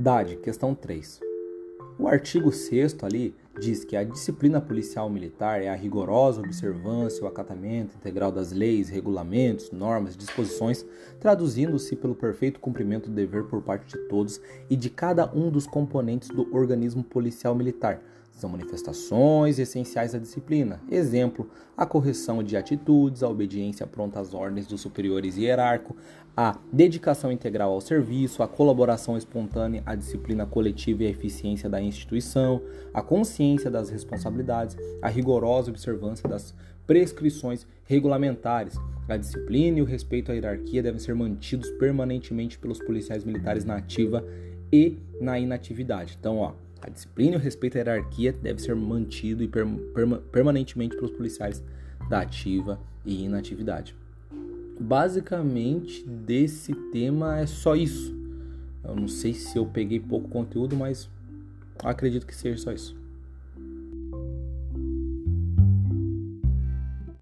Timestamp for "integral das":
7.96-8.50